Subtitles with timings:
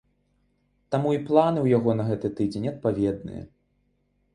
[0.95, 3.41] Таму і планы ў яго на гэты тыдзень адпаведныя.